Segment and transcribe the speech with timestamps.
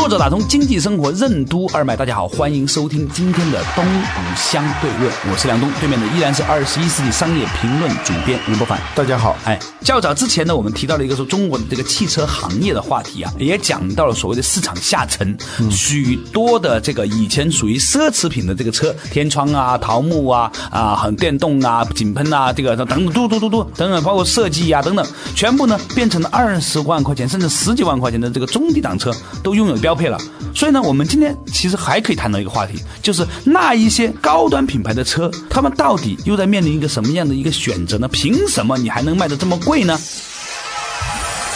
[0.00, 8.80] 作者打通经济生活任督二脉，大家好，欢迎收听今天的东吴相对论，我是梁东，对面的依然是二十一世纪商业评论主编吴伯凡。
[8.94, 15.36] 大家好，哎，较早之前呢，我们提到了一个说中国的这个汽车行业的话题啊，也讲到了所谓的市场下沉，
[15.70, 30.16] 许多的这个以前属于奢侈品的这个车，天窗啊、桃木啊、啊很电动啊、井喷啊，这个等等嘟嘟嘟嘟等等，包括设计啊等等，全部呢变成了二十万块钱甚至十几万块钱的这个中低档车都拥有标标配了。
[30.54, 38.06] 所以呢，我们今天其实还可以谈到一个话题，就是那一些高端品牌的车，他们到底又在面临一个什么样的一个选择呢？
[38.08, 39.98] 凭什么你还能卖得这么贵呢？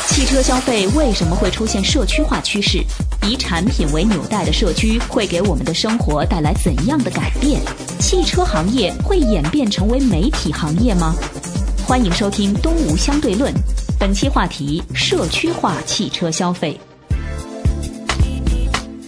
[0.09, 2.83] 汽车消费为什么会出现社区化趋势？
[3.23, 7.61] 以产品为纽带的社区会给我们的生活带来怎样的改变？
[8.01, 11.15] 汽车行业会演变成为媒体行业吗？
[11.87, 13.53] 欢迎收听《东吴相对论》，
[13.99, 16.81] 本期话题：社区化汽车消费。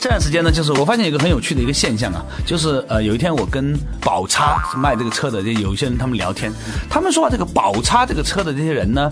[0.01, 6.53] 这段时间呢，就是我发现一个很有趣的一个现象啊，就是呃，有一天我跟宝叉卖这个车的就有一些人他们聊天，
[6.89, 9.11] 他们说这个宝叉这个车的这些人呢，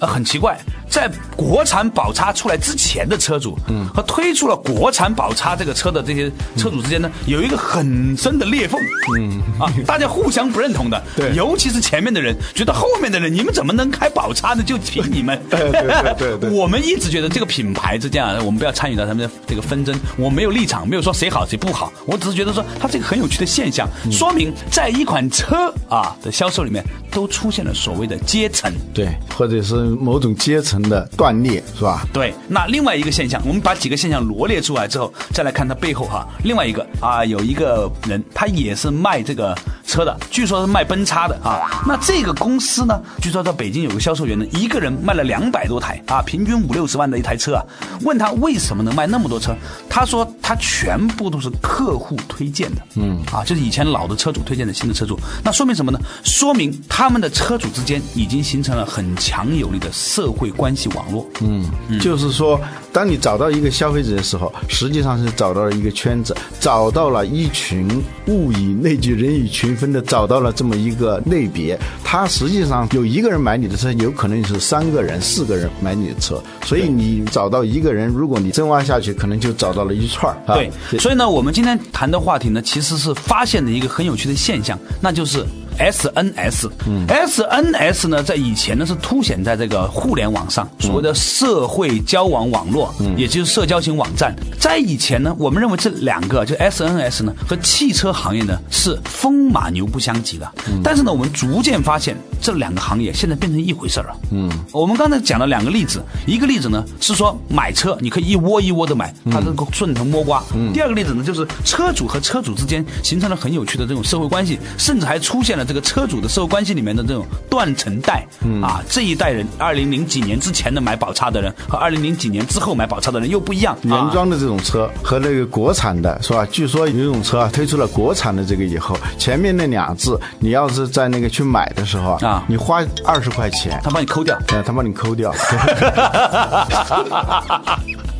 [0.00, 0.58] 呃，很奇怪，
[0.94, 8.80] 在国产宝叉出来之前的车主，嗯，和推出了国产宝叉这个车的这些车主之间呢，有一个很深的裂缝，
[9.18, 11.34] 嗯，啊，大家互相不认同的，对。
[11.34, 14.62] 尤其是前面的人觉得后面的人，你们怎么能开宝叉呢？
[14.62, 15.68] 就凭你们，对
[16.16, 19.92] 对对 我们一直觉得这个品牌之间啊，我们不要参与到他们的这个纷争。
[20.16, 28.72] 我没有立场，没有说谁好谁不好，我只是觉得说它这个很有趣的现象，说明在一款车啊的销售里面都出现了所谓的阶层。
[28.92, 32.06] 对，或者是某种阶层的断裂，是吧？
[32.12, 36.26] 对，那另外一个现象，我们把几个现象罗列出来之后，再来看它背后哈。
[36.42, 39.56] 另外一个啊，有一个人他也是卖这个
[39.86, 41.82] 车的，据说是卖奔叉的啊。
[41.86, 47.64] 那这个公司呢，据说在北京有个销售员呢，一个人卖了两百多台啊，平均五六十万的一台车啊。
[48.02, 49.54] 问他为什么能卖那么多车，
[49.88, 55.18] 他说他全部都是客户推荐的，嗯啊，就是以前老的车主推荐的新的车主。
[55.42, 55.98] 那说明什么呢？
[56.22, 61.26] 说明他们的车主之间已经形成了很强有力的社会关系网络。
[61.40, 61.64] 嗯，
[62.00, 62.60] 就是说，
[62.92, 67.88] 当你找到一个消费者的时候，实际上是找到了一个圈子，找到了一群
[68.26, 71.78] 物以类聚，人以群分的找到了这么一个类别。
[72.02, 80.38] 他实际上有一个人买你的车，有可能是三个人、四个人买你的车，所以你找到一个人，如果你深挖下去，可能就找到了一串儿。
[80.46, 85.44] 啊对，所以呢，我们今天谈的话题呢，其实是发现的一个很有趣的现象，那就是
[85.78, 86.70] SNS。
[87.08, 94.34] SNS 呢，在以前呢是凸显在这个互联网上，所谓的社会交往网络，也就是社交型网站。
[94.58, 100.50] 在以前呢，我们认为这两个就 SNS 呢和汽车行业呢是风马牛不相及的。
[100.82, 104.16] 但是呢，我们逐渐发现这两个行业现在变成一回事儿了。
[104.30, 110.42] 嗯，我们刚才讲了两个例子，一个例子呢是说买车你可以一窝一窝的买，它能够顺藤摸瓜。
[110.72, 118.26] 第二个例子呢就是车主和车主之间形成了很有趣的这种社会关系，甚至还出现了这个车主的社会关系里面的这种断层带。
[118.62, 123.76] 啊，这一代人二零零几年之前的买宝叉的人和二零零几年之后买宝叉的人又不一样。
[123.82, 126.46] 原啊装的这种车和那个国产的是吧？
[126.50, 134.38] 据说有一种车啊，推出了国产的这个以后，前面那两字，你要是在那个去买的时候啊你花二十块钱，他帮你抠掉。
[134.48, 135.32] 嗯，他帮你抠掉。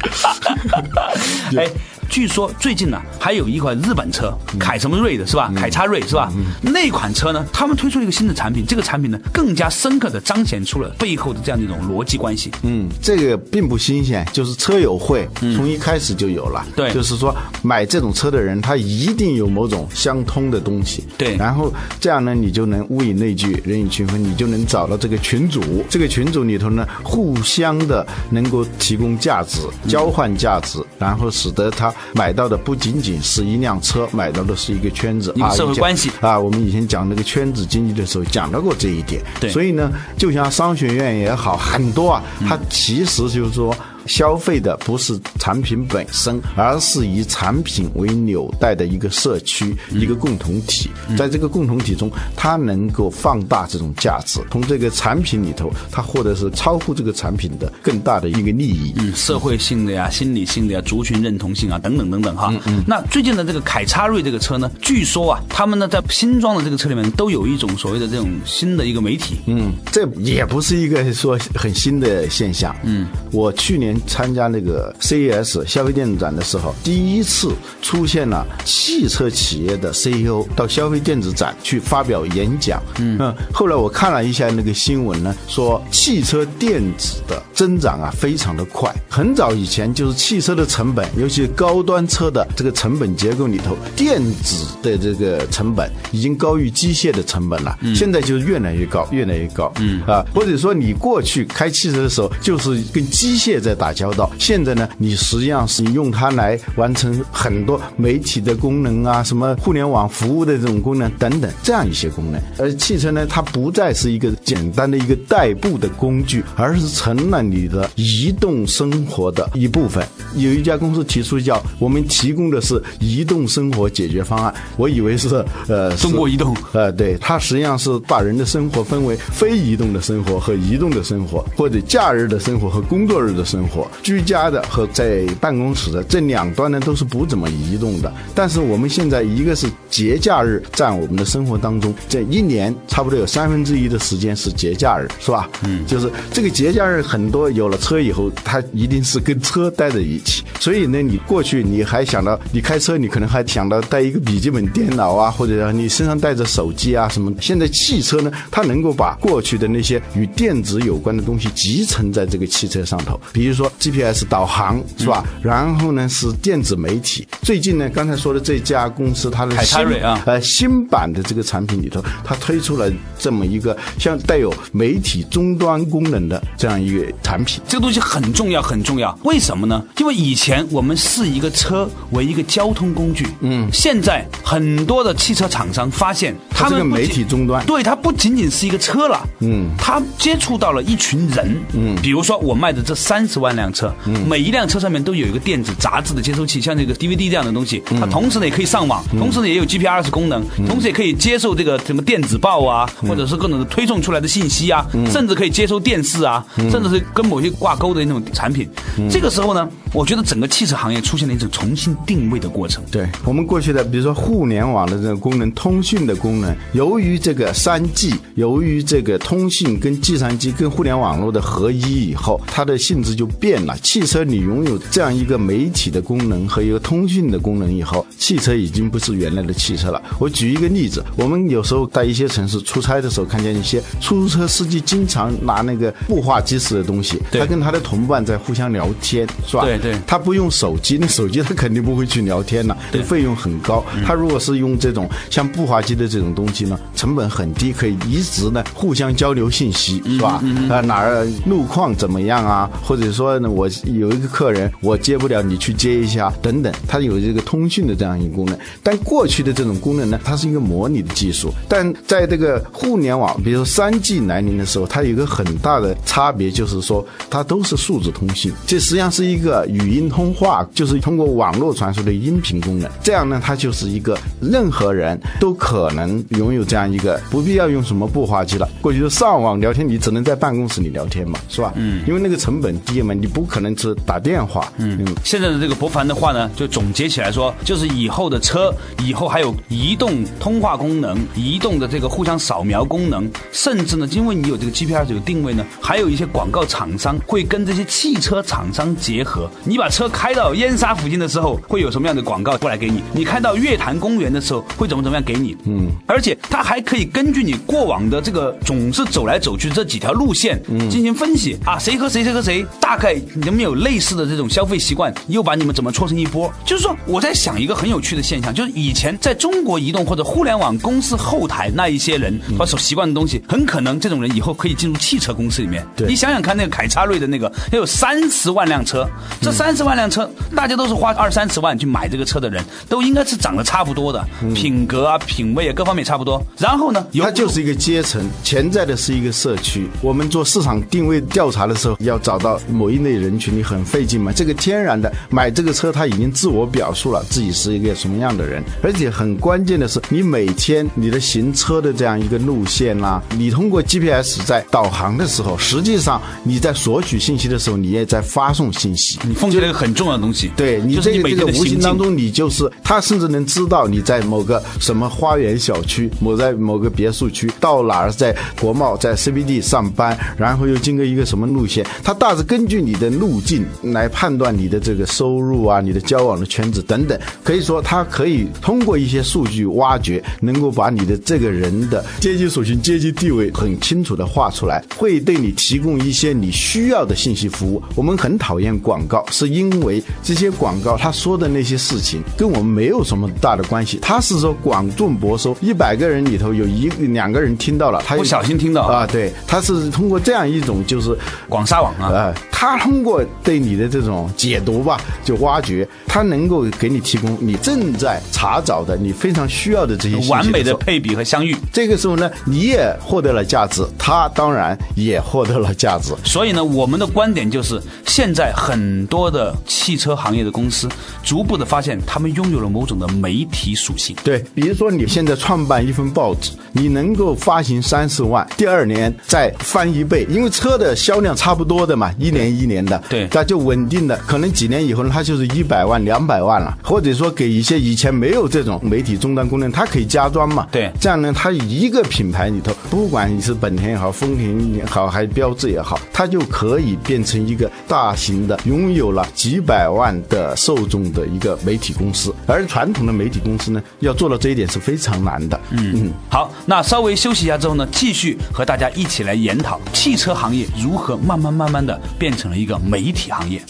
[1.56, 1.66] 哎，
[2.14, 5.52] 据说最近呢、还有一款日本车，凯什么瑞的是吧？
[5.56, 6.32] 凯叉瑞是吧？
[6.62, 12.52] 那款车呢，他们推出了一个新的产品，这个产品呢，更加深刻的彰显出了背后的这样的一种逻辑关系。
[12.62, 16.64] 嗯，这个并不新鲜，就是车友会从一开始就有了。
[16.76, 17.34] 对就是说
[17.64, 21.02] 买这种车的人，他一定有某种相通的东西。
[21.18, 25.60] 对然后这样呢，你就能物以类聚，人以群分，你就能找到这个群主。
[25.90, 29.58] 这个群组里头呢，互相的能够提供价值，
[29.88, 36.38] 交换价值，然后使得他买到的不仅仅是一辆车，买到的是一个圈子，一个啊社会关系啊。
[36.38, 39.22] 我们以前讲那个圈子经济的时候讲到过这一点。
[39.40, 43.74] 对所以呢，就像商学院也好，很多啊，它其实就是说。
[44.06, 50.88] 消费的不是产品本身，而是以产品为纽带的一个社区、一个共同体。
[51.18, 58.94] 在这个共同体中，它能够放大这种价值，从这个产品里头，它获得是超乎这个产品的更大的一个利益。
[58.96, 62.82] 嗯，社会性的呀、心理性的呀、族群认同性啊等等等等哈嗯。
[62.86, 69.36] 那最近的这个凯叉瑞这个车呢，据说啊，他们呢在新装的这个车里面都有一种所谓的这种新的一个媒体。
[69.44, 72.74] 嗯，这也不是一个说很新的现象。
[72.82, 77.52] 嗯，我去年参加那个 CES 消费电子展的时候，第一次
[77.82, 82.82] 出现了汽车企业的 CEO 到消费电子展去发表演讲。
[82.98, 83.18] 嗯，
[83.52, 88.94] 后来我看了一下那个新闻呢，说汽车电子的增长啊非常的快。
[89.08, 97.78] 很早以前就是汽车的成本，尤其高端车的这个成本结构里头，电子的这个成本已经高于机械的成本了。
[97.94, 99.72] 现在就是越来越高，越来越高。
[99.78, 104.30] 嗯啊，或者说你过去开汽车的时候，就是跟机械在打交道。
[104.38, 112.40] 现在呢，你实际上是用它来完成很多媒体的功能啊，什么互联网服务的这种功能等等这样一些功能。
[112.58, 120.06] 而汽车呢，它不再是一个简单的一个代步的工具，而是成了你的移动生活的一部分。
[120.36, 126.54] 有一家公司提出叫我们提供的是移动生活解决方案，我以为是呃中国移动。
[126.72, 138.12] 呃，对，它实际上是把人的生活分为非移动的生活和移动的生活，或者假日的生活和工作日的生活，居家的和在办公室的这两端呢都是不怎么移动的。
[138.34, 145.48] 但是我们现在一个是节假日占我们的生活当中，这一年差不多有三分之一的时间是节假日，是吧？
[145.64, 150.42] 嗯，就是这个节假日很多有了车以后，它一定是跟车待在一起。
[150.60, 157.32] 所以呢，你过去你还想到你开车，你可能还想到带一个笔记本电脑啊，或者你身上带着手机啊什么。
[157.40, 165.24] 现在汽车呢，它能够把过去的那些与电子有关的东西集成在这个汽车上头，比如说 GPS 导航，是吧？
[165.42, 167.26] 然后呢是电子媒体。
[167.42, 177.60] 最近呢，刚才说的这家公司，它的凯叉瑞啊，呃，新版的这个产品里头，它推出了这么一个像带有媒体终端功能的这样一个产品。
[177.68, 179.16] 这个东西很重要，很重要。
[179.24, 179.84] 为什么呢？
[179.98, 208.68] 因为以前我们视一个车为一个交通工具，嗯，现在很多的汽车厂商发现，他们这个媒体终端，对它不仅仅是一个车了，嗯，它接触到了一群人，嗯，比如说我卖的这三十万辆车，嗯，每一辆车上面都有一个电子杂志的接收器，像这个 DVD 这样的东西，它同时呢也可以上网，同时呢也有 GPRS 功能，同时也可以接受这个什么电子报啊，或者是各种的推送出来的信息啊，甚至可以接收电视啊，甚至是跟某些挂钩的那种产品。
[209.10, 212.84] 这个时候呢，我觉得整个汽车行业出现了一种重新定位的过程。
[212.90, 223.74] 对我们过去的，比如说互联网的这个功能、通讯的功能，由于这个三 G，由于这个通信跟计算机跟互联网络的合一以后，它的性质就变了。
[223.78, 230.00] 汽车你拥有这样一个媒体的功能和一个通讯的功能以后，汽车已经不是原来的汽车了。
[230.18, 239.64] 我举一个例子，我们有时候在一些城市出差的时候，看见一些出租车司机经常拿那个步话机式的东西，他跟他的同伴在互相聊天，是吧？
[239.64, 243.84] 对对他不用手机，那手机他肯定不会去聊天了，这个费用很高。
[244.04, 250.42] 他如果是用这种像步话机的这种东西呢，成本很低，可以一直呢互相交流信息，是吧？
[250.68, 252.70] 啊哪儿路况怎么样啊？
[252.82, 258.58] 或者说呢，我有一个客人我接不了，你去接一下，等等，它有这个通讯的这样一个功能。
[258.82, 272.90] 但过去的这种功能呢，它是一个模拟的技术，但在这个互联网，比如说三 G 来临的时候，它有一个很大的差别，就是说它都是数字通信，这实际上是一个语音通话，就是通过网络传输的音频功能。
[273.02, 278.68] 这样呢，它就是一个任何人都可能拥有这样一个，不必要用什么步话机了。
[278.80, 281.72] 过去就上网聊天，你只能在办公室里聊天嘛，是吧？
[281.76, 284.53] 嗯，因为那个成本低嘛，你不可能是打电话。
[284.78, 299.50] 嗯，现在的这个博凡的话呢，就总结起来说，就是以后的车，以后还有移动通话功能、移动的这个互相扫描功能，甚至呢，因为你有这个 GPS 有定位呢，还有一些广告厂商会跟这些汽车厂商结合。
[299.64, 303.02] 你把车开到燕莎附近的时候，会有什么样的广告过来给你？
[303.12, 305.56] 你开到月坛公园的时候，会怎么怎么样给你？
[305.64, 316.52] 嗯，而且它还可以根据你过往的这个总是走来走去这几条路线，嗯，进行分析啊，谁和谁谁和谁大概你们有类似的这种消费习惯，又把你们怎么搓成一波？
[316.64, 325.84] 就是说，我在想一个很有趣的现象，就是以前在中国移动或者互联网公司后台那一些人他所习惯的东西，很可能这种人以后可以进入汽车公司里面。
[325.96, 329.08] 对你想想看，那个凯叉瑞的那个，要有三十万辆车，
[329.40, 334.24] 这三十万辆车，大家都是花二三十万去买这个车的人，都应该是长得差不多的，
[334.54, 336.44] 品格啊、品味啊各方面差不多。
[336.58, 339.88] 然后呢，有它就是一个阶层，潜在的是一个社区。
[340.02, 344.32] 我们做市场定位调查的时候，要找到某一类人群，你很费劲嘛。
[344.34, 359.18] 这个天然的买这个车，他已经自我表述了自己是一个什么样的人，而且很关键的是，你每天你的行车的这样一个路线啦、你通过 GPS 在导航的时候，实际上你在索取信息的时候，你也在发送信息。
[359.22, 361.44] 你奉献了一个很重要的东西，对你这个这个。
[361.54, 377.18] 无形当中，你就是他甚至能知道你在某个什么花园小区，某在某个别墅区，到哪儿在国贸在 CBD 上班，然后又经过一个什么路线，他大致根据你的路径来判断你的这个收入啊、你的交往的圈子等等。
[377.42, 387.82] 可以说，他可以通过一些数据挖掘，能够把你的这个人的阶级属性、阶级地位很清楚的画出来，会对你提供一些你需要的信息服务。
[387.94, 393.98] 我们很讨厌广告，是因为这些广告他说的那些事情跟我们没有什么大的关系。
[394.02, 401.16] 他是说广众博收，一百个人里头有一两个人听到了，他不小心听到啊，对，他是通过这样一种就是
[401.48, 411.56] 广撒网啊，呃，他通过对你的这种解读吧，就挖掘，它能够给你提供你正在查找的、你非常需要的这些完美的配比和相遇。
[411.72, 416.12] 这个时候呢，你也获得了价值，它当然也获得了价值。
[416.24, 420.88] 所以呢，我们的观点就是，现在很多的汽车行业的公司
[421.22, 424.16] 逐步的发现，他们拥有了某种的媒体属性。
[424.24, 452.34] 对，比如说你现在创办一份报纸，你能够发行三十万，第二年再翻一倍，因为车的销量差不多的嘛，一年一年的，对那就稳定的，可能几年以后呢，它就是一百万、两百万了，或者说给一些以前没有这种媒体终端功能，它可以加装嘛，对这样呢，它一个品牌里头，不管你是本田也好，丰田也好，还是标致也好，它就可以变成一个大型的，拥有了几百万的受众的一个媒体公司。
[452.46, 455.60] 而传统的媒体公司呢，要做到这一点是非常难的。
[455.70, 463.62] 嗯嗯，好，那稍微休息一下之后呢，继续和大家一起来研讨汽车行业如何慢慢慢慢的变成了一个媒体行业。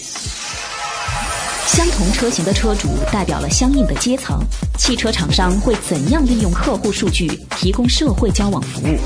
[1.66, 4.38] 相同车型的车主代表了相应的阶层，
[4.78, 8.96] 汽车厂商会怎样利用客户数据提供社会交往服务？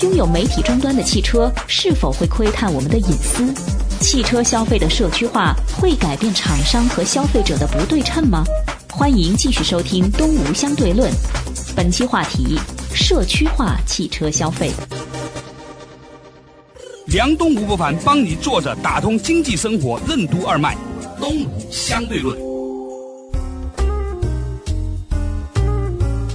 [0.00, 3.52] 拥有媒体终端的汽车是否会窥探我们的隐私？
[4.00, 8.42] 汽车消费的社区化会改变厂商和消费者的不对称吗？
[8.90, 11.10] 欢迎继续收听《东吴相对论》，
[11.74, 12.58] 本期话题：
[12.94, 14.70] 社区化汽车消费。
[17.06, 20.76] 梁东吴不凡帮你坐着打通经济生活任督二脉，
[21.20, 22.53] 东吴相对论。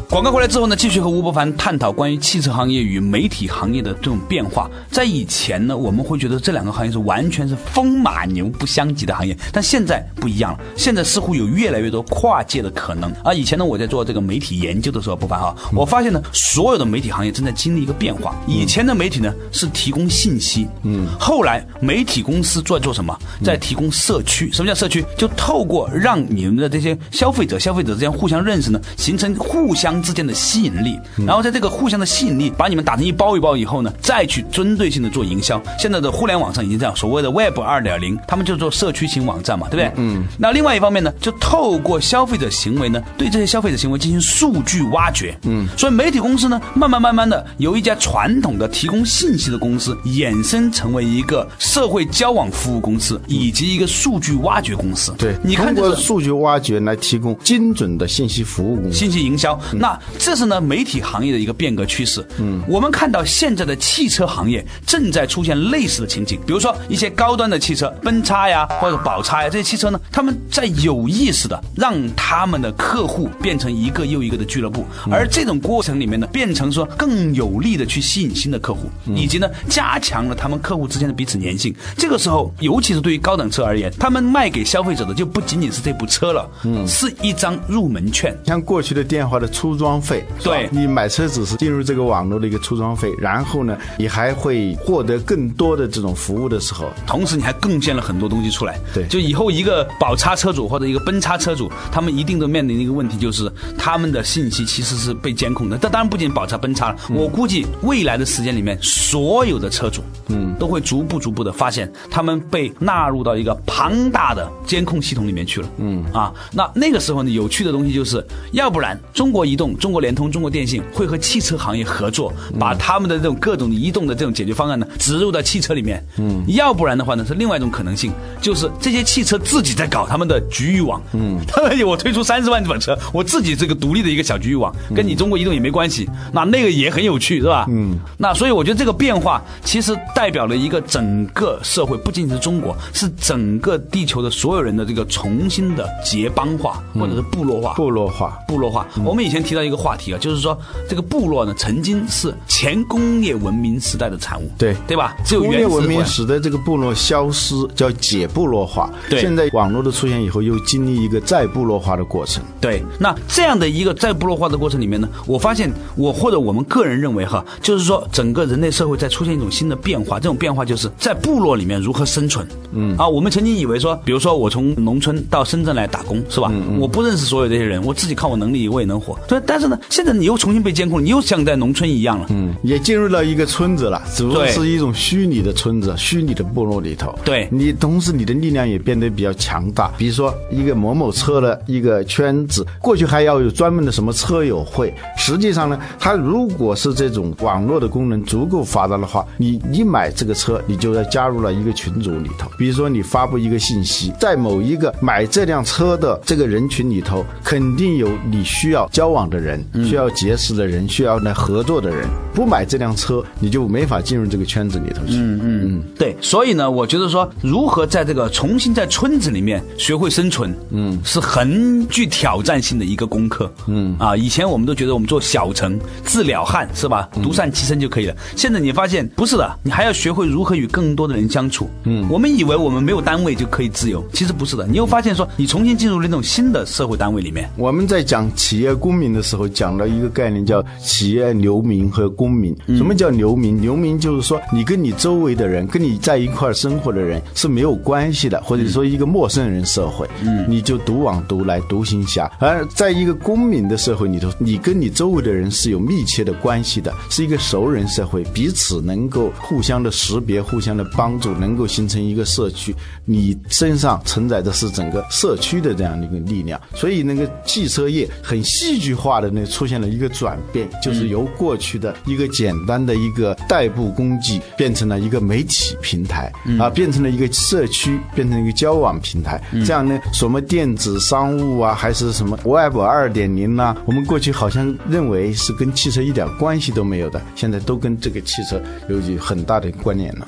[0.09, 4.67] 广告回来之后呢，继续和吴伯凡探讨关于汽车行业与媒体行业的这种变化。
[4.89, 13.13] 在以前呢，我们会觉得这两个行业是完全是风马牛不相及的行业，但现在不一样了，现在似乎有越来越多跨界的可能。
[13.23, 18.35] 而以前呢，我在做这个媒体研究的时候，不凡哈，我发现呢，所有的媒体行业正在经历一个变化。
[18.47, 23.15] 以前的媒体呢是提供信息，嗯，后来媒体公司在做什么？
[23.43, 24.51] 在提供社区。
[24.51, 25.05] 什么叫社区？
[25.15, 30.99] 就透过让你们的这些消费者、消费者之间互相认识呢，形成互相之间的吸引力。
[31.25, 35.61] 然后在这个互相的吸引力，把你们打成一包一包以后呢，再去针对性的做营销。
[35.77, 40.03] 现在的互联网上已经这样，所谓的 Web 二点零，他们就做社区型网站嘛，对不对？
[40.03, 40.23] 嗯。
[40.37, 45.37] 那另外一方面呢，就透过消费者行为呢，对这些消费者行为进行数据挖掘。
[45.43, 45.67] 嗯。
[45.77, 55.13] 所以媒体公司呢，慢慢慢慢的由一家传统的提供信息的公司，衍生成为一个社会交往服务公司，以及一个数据挖掘公司。
[55.17, 58.97] 对，你看通这个过数据挖掘来提供精准的信息服务公司。
[58.97, 59.59] 信息营销。
[59.89, 62.23] 那这是呢媒体行业的一个变革趋势。
[62.37, 81.73] 嗯，我们看到现在的汽车行业正在出现类似的情景，比如说一些高端的汽车，奔叉呀或者宝叉呀这些汽车呢，他们在有意识的让他们的客户变成一个又一个的俱乐部，而这种过程里面呢，变成说更有力的去吸引新的客户，以及呢加强了他们客户之间的彼此粘性。
[81.97, 88.37] 这个时候，尤其是对于高档车而言，他们卖给消费者的就不仅仅是这部车了，嗯，是一张入门券。
[88.45, 90.69] 像过去的电话的出装费，对。
[90.71, 98.77] 你买车只是进入这个网络的一个出装费，然后呢，你还会获得更多的这种服务的时候，同时你还贡献了很多东西出来。
[98.93, 99.07] 对。
[99.07, 105.77] 就以后一个宝叉车主或者一个奔叉车主，他们一定都面临一个问题，就是他们的信息其实是被监控的。
[105.77, 115.69] 这当然不仅宝叉、奔叉了，我估计未来的时间里面，所有的车主，嗯，都会逐步逐步的发现，他们被纳入到一个庞大的监控系统里面去了。
[115.77, 116.03] 嗯。
[116.11, 126.03] 啊，那那个时候呢，有趣的东西就是，要不然中国移动动、中国联通、中国电信会和汽车行业合作，把他们的这种各种移动的这种解决方案呢植入到汽车里面。
[126.17, 128.11] 嗯，要不然的话呢是另外一种可能性，
[128.41, 131.01] 就是这些汽车自己在搞他们的局域网。
[131.13, 136.09] 嗯，他们我推出三十万这款车，我自己这个独立的一个小局域网，跟你中国移动也没关系。
[136.31, 137.65] 那那个也很有趣，是吧？
[137.69, 147.73] 嗯，那所以我觉得这个变化其实代表了一个整个社会，不仅仅是中国，是整个地球的所有人的这个重新的结邦化或者是部落化。
[147.73, 148.85] 部落化，部落化。
[149.03, 155.15] 我们以前提到一个话题啊，就是说这个部落呢，曾经是前工业文明时代的产物，对对吧？
[155.25, 158.89] 只有工业文明使得这个部落消失，叫解部落化。
[159.09, 162.43] 对现在网络的出现以后，又经历一个再部落化的过程。
[162.61, 172.47] 对，那这样的一个再部落化的过程里面呢，我发现我或者我们个人认为哈，就是说整个人类社会在出现一种新的变化，这种变化就是在部落里面如何生存。
[172.71, 176.51] 嗯啊，我们曾经以为说，比如说我从农村到深圳来打工是吧？
[176.79, 179.17] 我不认识所有这些人，我自己靠我能力我也能活。
[179.27, 182.27] 对，但是呢，现在你又重新被监控，你又像在农村一样了。
[182.29, 187.17] 嗯，也进入到一个村子了，只不过是一种虚拟的村子、虚拟的部落里头。
[187.25, 189.91] 对你同时你的力量也变得比较强大。
[189.97, 202.47] 比如说一个某某车的一个圈子，过去还要有专门的什么车友会，实际上呢，它如果是这种网络的功能足够发达的话，你一买这个车，你就要加入了一个群组里头。
[202.55, 212.07] 比如说你发布一个信息，在某一个买这辆车的这个人群里头，肯定有你需要交往的人、需要结识的人、需要来合作的人。
[212.33, 215.13] 不买这辆车，你就没法进入这个圈子里头去。
[215.13, 215.61] 嗯嗯。
[215.63, 215.83] 嗯。
[215.97, 223.95] 对，所以呢，我觉得说如何在这个重新在村子里面学会生存，嗯，是很具挑战性的一个功课，嗯。
[223.99, 242.55] 啊，以前我们都觉得我们做小城治了汉是吧，独善其身就可以了，现在你发现不是的，你还要学会如何与更多的人相处，嗯，我们以为我们没有单位就可以自由，其实不是的，你又发现说你重新进入了那种新的社会单位里面，我们在讲企业公民的时候，讲了一个概念叫企业流民和公民。
[242.67, 243.61] 什么叫流民？
[243.61, 252.29] 流民就是说你跟你周围的人，跟你在一块儿生活的人是没有关系的，或者说一个陌生人社会，嗯，你就独往独来，独行侠。
[252.39, 262.75] 而在一个公民的社会里头，你跟你周围的人是有密切的关系的，是一个熟人社会，彼此能够互相的识别、互相的帮助，能够形成一个社区。
[263.05, 279.41] 你身上承载的是整个社区的这样的一个力量，所以那个汽车业很戏剧化的呢出现了一个转变，就是由过去的一个简单的一个代步工具，变成了一个媒体平台，啊，变成了一个社区，变成一个交往平台。
[279.65, 290.27] 这样呢，什么电子商务啊，还是什么 Web 二点零呐，我们过去好像认为是跟汽车一点关系都没有的，现在都跟这个汽车有很大的关联了。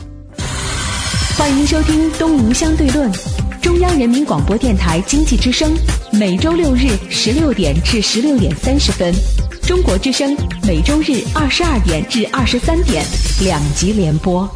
[1.38, 3.51] 欢迎收听《东吴相对论》，中
[3.82, 5.74] 央人民广播电台经济之声，
[6.12, 9.12] 每周六日十六点至十六点三十分，
[9.64, 13.04] 中国之声每周日二十二点至二十三点
[13.42, 14.48] 两集联播。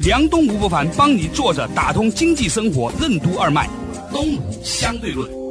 [0.00, 3.70] 梁东吴不凡帮你坐着打通经济生活任督二脉，
[4.12, 5.43] 东吴相对论。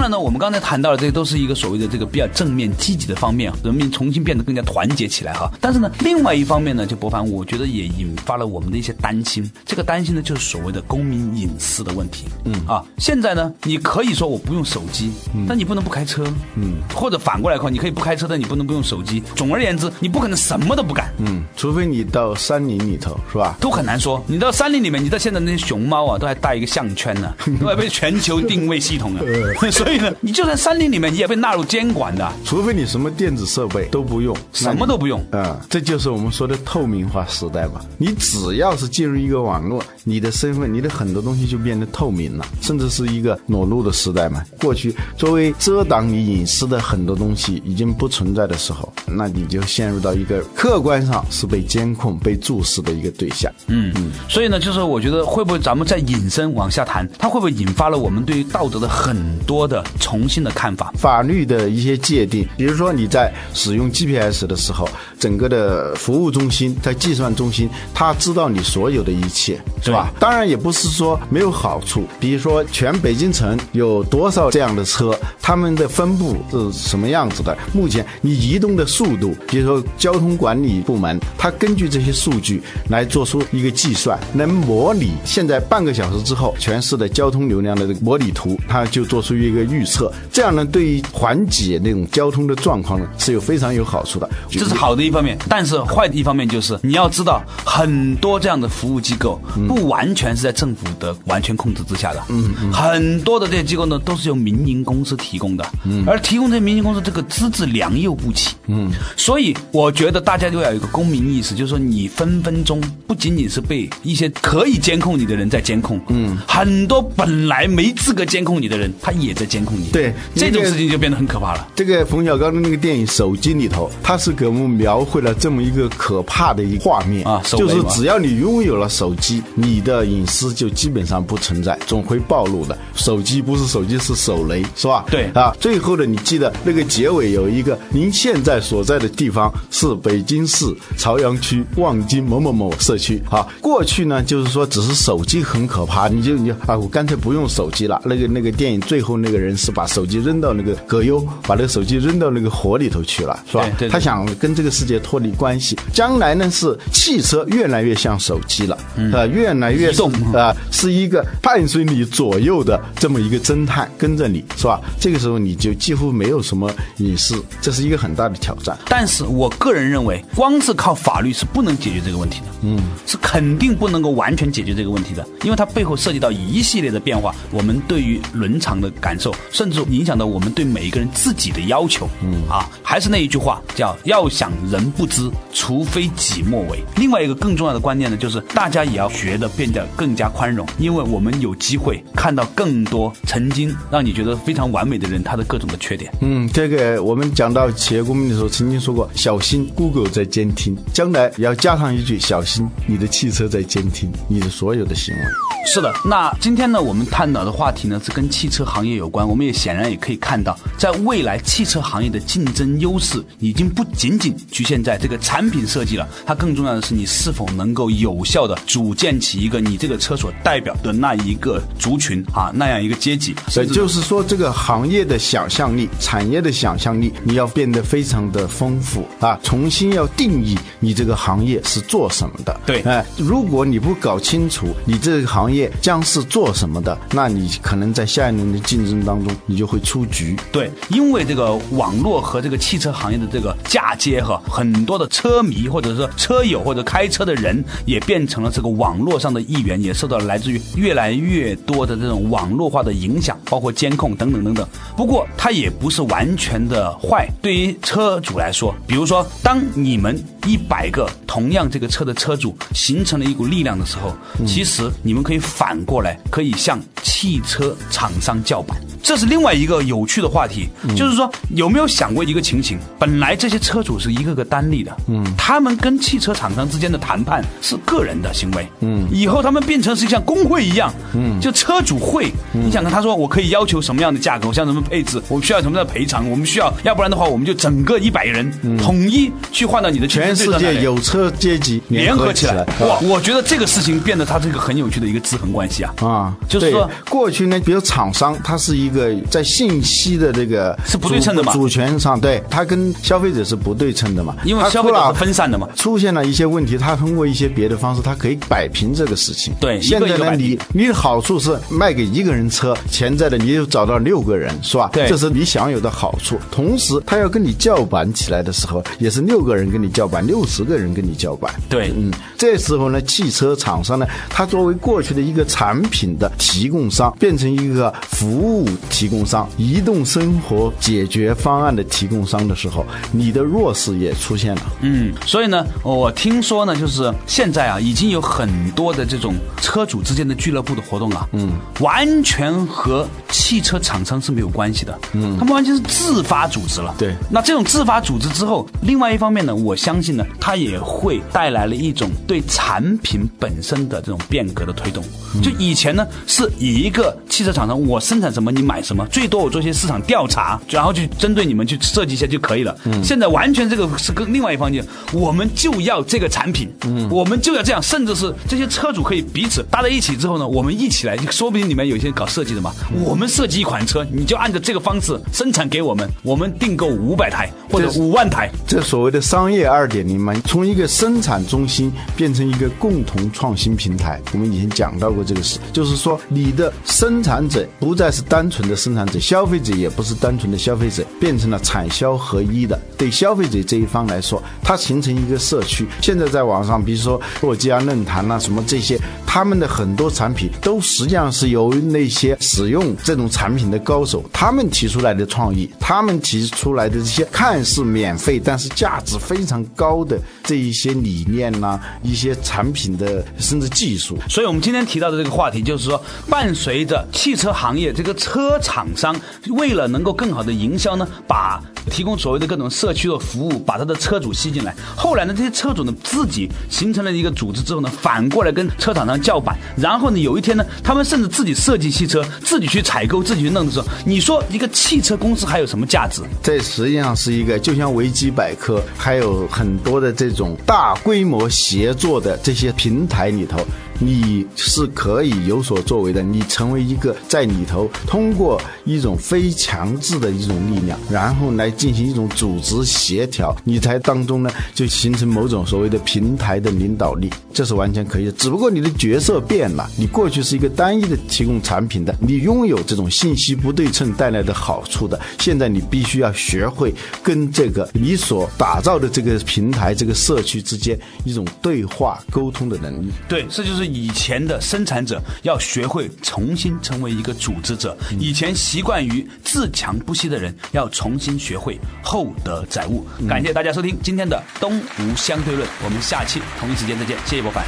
[0.00, 5.52] 当然呢，我们刚才谈到的这些都是一个所谓的这个比较正面积极的方面，人民重新变得更加团结起来哈。
[5.60, 9.52] 但是呢，另外一方面呢，就博凡，我觉得也引发了我们的一些担心。
[9.66, 12.24] 这个担心呢，就是所谓的公民隐私的问题。
[12.46, 15.12] 嗯啊，现在呢，你可以说我不用手机，
[15.46, 16.24] 但你不能不开车。
[16.54, 19.22] 嗯，或者反过来看，你可以不开车，但你不能不用手机。
[19.36, 21.12] 总而言之，你不可能什么都不干。
[21.18, 23.54] 嗯，除非你到山林里头，是吧？
[23.60, 24.24] 都很难说。
[24.26, 29.20] 你到山林里面，你到现在那些熊猫啊，都还带一个项圈呢、 都还被全球定位系统啊。
[29.70, 35.24] 所以呢，你就算山林里面，你也被纳入监管的，除非你什么电子设备都不用，什么都不用。
[35.32, 37.84] 嗯、这就是我们说的透明化时代吧。
[37.98, 44.44] 你只要是进入一个网络，你的身份、你的很多东西就变得透明了，甚至是一个裸露的时代嘛。
[44.60, 53.52] 过去作为遮挡你隐私的很多东西已经不存在的时候，那你就陷入到一个客观上是被监控、被注视的一个对象。
[53.66, 54.10] 嗯嗯。
[54.28, 60.92] 所以呢，就是我觉得会不会咱们再引申往下谈，它会不会引发了我们对于道德的很多的重新的看法？
[60.96, 64.88] 法律的一些界定，比如说你在使用 GPS 的时候，
[65.18, 70.12] 整个的服务中心、在计算中心，它知道你所有的一切，是吧？
[70.18, 77.56] 当然也不是说没有好处，比如说全北京城有多少这样的车，他们的分布是什么样子的？
[77.72, 94.28] 目前你移动的速度，比如说交通管理部门，它根据这些数据来做出一个计算，能模拟现在半个小时之后全市的交通流量的这个模拟图，它就做出一个个预测，这样呢，对于缓解那种交通的状况呢，是有非常有好处的。
[94.50, 121.68] 这是好的一方面，但是坏的一方面就是你要知道，很多这样的服务机构不完全是在政府的完全控制之下的，嗯，很多的这些机构呢都是由民营公司提供的，嗯，而提供这些民营公司这个资质良莠不齐，嗯，所以我觉得大家都要有一个公民意识，就是说你分分钟不仅仅是被一些可以监控你的人在监控，嗯，很多本来没资格监控你的人，他也在监控你，对这种事情就变得很可怕了。
[121.74, 132.78] 这个冯小刚的那个电影《手机》里头，他是给我们描绘了这么一个可怕的一个画面啊手就是只要你拥有了手机，你的隐私就基本上不存在，总会暴露的。
[132.94, 135.04] 手机不是手机，是手雷，是吧？
[135.10, 135.52] 对啊。
[135.60, 140.64] 最后呢，你记得那个结尾有一个，您现在所在的地方是北京市
[140.96, 143.46] 朝阳区望京某某某社区啊。
[143.60, 148.00] 过去呢，就是说只是手机很可怕，你就你啊，我干脆不用手机了。
[148.04, 153.64] 那个那个电影最后那个人是把手机扔到那个葛优，把那个手机扔到那个火里头去了，是吧？
[153.64, 155.76] 对对对他想跟这个世界脱离关系。
[155.92, 158.76] 将来呢，是汽车越来越像手机了，
[159.12, 164.80] 呃，越来越移动啊、是一个伴随你左右的这么一个侦探跟着你，是吧？
[165.00, 168.76] 这个时候你就几乎没有什么隐私，这是一个很大的挑战。
[168.88, 186.78] 但是我个人认为，光是靠法律是不能解决这个问题的，嗯，是肯定不能够完全解决这个问题的，因为它背后涉及到一系列的变化，我们对于伦常的感受，甚至影响到我们对每一个人自己的要求，嗯啊，还是那一句话，叫要想人不知，除非己莫为。
[186.96, 196.12] 另外一个更重要的观念呢，就是大家也要学的变得更加宽容，因为我们有机会看到更多曾经让你觉得非常完美的人，他的各种的缺点。
[196.20, 205.20] 嗯，这个我们讲到企业公民的时候，曾经说过，小心 Google 在监听，将来要加上一句，小心你的汽车在监听你的所有的行为。
[205.66, 209.19] 是的，那今天呢，我们探讨的话题呢是跟汽车行业有关。
[209.28, 223.34] 我们也显然也可以看到，在未来汽车行业的竞争优势已经不仅仅局限在这个产品设计了，它更重要的是你是否能够有效的组建起一个你这个车所代表的那一个族群啊，那样一个阶级。
[223.48, 232.60] 所以就是说，这个行业的想象力、产业的想象力，你要变得非常的丰富啊，重新要定义你这个行业是做什么的。
[232.66, 240.36] 对哎，如果你不搞清楚你这个行业将是做什么的，那你可能在下一轮的竞争当当中，你就会出局。
[240.52, 254.64] 对，因为这个网络和这个汽车行业的这个嫁接哈，很多的车迷或者说车友或者开车的人也变成了这个网络上的一员，也受到了来自于越来越多的这种网络化的影响，包括监控等等等等。
[254.96, 264.14] 不过它也不是完全的坏，对于车主来说，比如说当你们一百个同样这个车的车主形成了一股力量的时候，
[264.46, 268.78] 其实你们可以反过来，可以向汽车厂商叫板。
[269.02, 272.78] 这是另外一个有趣的话题，就是说有没有想过一个情形？
[272.98, 292.98] 本来这些车主是一个个单立的，嗯，他们跟汽车厂商之间的谈判是个人的行为，嗯，以后他们变成是像工会一样，嗯，就车主会，你想看他说我可以要求什么样的价格，我像什么配置，我需要什么样的赔偿，我们需要，要不然的话我们就整个一百人统一去换到你的全世界有车阶级联合起来，哇哇！
[293.00, 309.54] 我觉得这个事情变得它是一个很有趣的一个制衡关系啊，啊，就是说过去呢，比如厂商，它是一个在信息的这个是不对称的嘛主主权上，对它跟消费者是不对称的嘛，因为消费者是分散的嘛出现了一些问题，它通过一些别的方式，它可以摆平这个事情。
[309.60, 314.90] 对现在呢，你你的好处是卖给一个人车，潜在的你又找到六个人，是吧？
[314.92, 316.38] 对这是你享有的好处。
[316.50, 321.52] 同时，他要跟你叫板起来的时候，也是六个人跟你叫板，六十个人跟你叫板。
[321.68, 334.62] 对嗯，这时候呢，汽车厂商呢，它作为过去的一个产品的提供商，变成一个服务提供商、移动生活解决方案的提供商的时候，你的弱势也出现了。
[334.80, 346.94] 嗯，所以呢，我听说呢，就是现在啊，已经有很多的这种车主之间的俱乐部的活动啊，嗯，完全和汽车厂商是没有关系的，嗯，他们完全是自发组织了。
[346.98, 355.02] 对那这种自发组织之后，另外一方面呢，我相信呢，它也会带来了一种对产品本身的这种变革的推动。
[355.42, 362.76] 就以前呢，是以一个汽车厂商，我生产什么你买什么，最多我做一些市场调查，然后去针对你们去设计一下就可以了。
[363.02, 372.72] 现在完全这个是跟另外一方面，我们就要这个产品，嗯我们就要这样，甚至是这些车主可以彼此搭在一起之后呢，我们一起来，说不定你们有一些搞设计的嘛，
[373.04, 378.50] 我们设计一款车，你就按照这个方式生产给我们，我们订购五百台或者五万台。
[378.66, 384.20] 这所谓的商业二点零嘛，从一个生产中心变成一个共同创新平台。
[384.32, 392.78] 我们以前讲到过这个事，就是说你的生产者不再是单纯的生产者，消费者也不是单纯的消费者，变成了产销合一的。
[392.96, 395.86] 对消费者这一方来说，它形成一个社区。
[396.02, 414.18] 现在在网上，比如说诺基亚论坛呐、什么这些，他们的很多产品都实际上是由于那些使用这种产品的高手他们提出来的创意，他们提出来的这些看似免费但是价值非常高的这一些理念呐、一些产品的甚至技术。
[414.28, 419.14] 所以，我们今天提到的这个话题，就是说，伴随着汽车行业这个车厂商
[419.50, 424.74] 为了能够更好的营销呢，把提供所谓的各种社区的服务，把他的车主吸进来。
[424.96, 429.56] 后来呢，这些车主呢自己形成了一个组织之后呢，反过来跟车厂商叫板。
[429.76, 436.22] 然后呢，有一天呢，他们甚至自己设计汽车，自己去采购，自己去弄的时候，你说一个汽车公司还有什么价值？
[436.42, 443.58] 这实际上是一个，就像维基百科，还有很多的这种大规模协作的这些平台里头，
[444.00, 446.20] 你是可以有所作为的。
[446.22, 458.32] 你成为一个在里头通过一种非强制的一种力量，然后来进行一种组织协调，你才当中呢就形成某种所谓的平台的领导力，这是完全可以的。
[458.32, 473.10] 只不过你的角色变了，你过去是一个单一的提供产品的，你拥有这种信息不对称带来的好处的，现在你必须要学会跟这个你所打造的这个平台、这个社区之间一种对话沟通的能力。
[473.28, 477.96] 对，这就是以前的生产者要学会重新成为一个组织者。
[478.18, 483.06] 以前习惯于自强不息的人，要重新学会厚德载物。
[483.28, 487.16] 感谢大家收听今天的《东吴相对论》，我们下期同一时间再见。
[487.26, 487.64] 谢谢博凡。